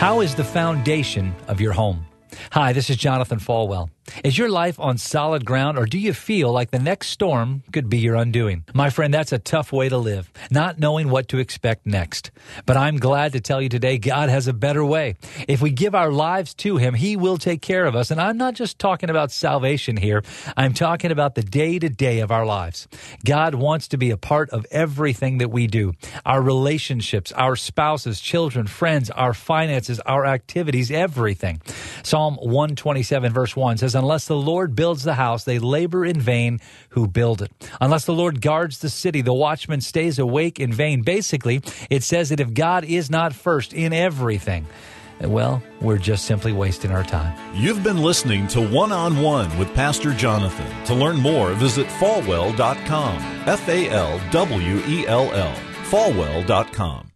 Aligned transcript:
How 0.00 0.22
is 0.22 0.34
the 0.34 0.44
foundation 0.44 1.34
of 1.46 1.60
your 1.60 1.74
home? 1.74 2.06
Hi, 2.52 2.72
this 2.72 2.88
is 2.88 2.96
Jonathan 2.96 3.38
Falwell. 3.38 3.90
Is 4.24 4.36
your 4.36 4.48
life 4.48 4.78
on 4.80 4.98
solid 4.98 5.44
ground 5.44 5.78
or 5.78 5.86
do 5.86 5.98
you 5.98 6.12
feel 6.12 6.52
like 6.52 6.70
the 6.70 6.78
next 6.78 7.08
storm 7.08 7.62
could 7.72 7.88
be 7.88 7.98
your 7.98 8.16
undoing? 8.16 8.64
My 8.74 8.90
friend, 8.90 9.12
that's 9.14 9.32
a 9.32 9.38
tough 9.38 9.72
way 9.72 9.88
to 9.88 9.98
live, 9.98 10.30
not 10.50 10.78
knowing 10.78 11.10
what 11.10 11.28
to 11.28 11.38
expect 11.38 11.86
next. 11.86 12.30
But 12.66 12.76
I'm 12.76 12.96
glad 12.96 13.32
to 13.32 13.40
tell 13.40 13.62
you 13.62 13.68
today 13.68 13.98
God 13.98 14.28
has 14.28 14.48
a 14.48 14.52
better 14.52 14.84
way. 14.84 15.16
If 15.48 15.60
we 15.60 15.70
give 15.70 15.94
our 15.94 16.10
lives 16.10 16.54
to 16.54 16.76
Him, 16.76 16.94
He 16.94 17.16
will 17.16 17.38
take 17.38 17.62
care 17.62 17.86
of 17.86 17.94
us. 17.94 18.10
And 18.10 18.20
I'm 18.20 18.36
not 18.36 18.54
just 18.54 18.78
talking 18.78 19.10
about 19.10 19.30
salvation 19.30 19.96
here. 19.96 20.22
I'm 20.56 20.74
talking 20.74 21.10
about 21.10 21.34
the 21.34 21.42
day 21.42 21.78
to 21.78 21.88
day 21.88 22.20
of 22.20 22.30
our 22.30 22.46
lives. 22.46 22.88
God 23.24 23.54
wants 23.54 23.88
to 23.88 23.96
be 23.96 24.10
a 24.10 24.16
part 24.16 24.50
of 24.50 24.66
everything 24.70 25.38
that 25.38 25.50
we 25.50 25.66
do. 25.66 25.92
Our 26.26 26.42
relationships, 26.42 27.32
our 27.32 27.56
spouses, 27.56 28.20
children, 28.20 28.66
friends, 28.66 29.10
our 29.10 29.34
finances, 29.34 30.00
our 30.00 30.26
activities, 30.26 30.90
everything. 30.90 31.62
Psalm 32.02 32.36
127 32.36 33.32
verse 33.32 33.54
1 33.54 33.78
says, 33.78 33.89
Unless 33.94 34.26
the 34.26 34.36
Lord 34.36 34.74
builds 34.74 35.02
the 35.02 35.14
house, 35.14 35.44
they 35.44 35.58
labor 35.58 36.04
in 36.04 36.20
vain 36.20 36.60
who 36.90 37.06
build 37.06 37.42
it. 37.42 37.52
Unless 37.80 38.04
the 38.04 38.14
Lord 38.14 38.40
guards 38.40 38.78
the 38.78 38.88
city, 38.90 39.22
the 39.22 39.34
watchman 39.34 39.80
stays 39.80 40.18
awake 40.18 40.58
in 40.60 40.72
vain. 40.72 41.02
Basically, 41.02 41.62
it 41.88 42.02
says 42.02 42.28
that 42.30 42.40
if 42.40 42.54
God 42.54 42.84
is 42.84 43.10
not 43.10 43.34
first 43.34 43.72
in 43.72 43.92
everything, 43.92 44.66
well, 45.22 45.62
we're 45.80 45.98
just 45.98 46.24
simply 46.24 46.52
wasting 46.52 46.90
our 46.90 47.04
time. 47.04 47.36
You've 47.54 47.82
been 47.82 48.02
listening 48.02 48.48
to 48.48 48.66
One 48.66 48.92
on 48.92 49.20
One 49.20 49.56
with 49.58 49.72
Pastor 49.74 50.14
Jonathan. 50.14 50.84
To 50.86 50.94
learn 50.94 51.16
more, 51.16 51.52
visit 51.52 51.86
falwell.com. 51.86 53.16
F 53.46 53.68
A 53.68 53.88
L 53.90 54.20
W 54.30 54.82
E 54.86 55.06
L 55.06 55.30
L. 55.32 55.54
Falwell.com. 55.90 57.09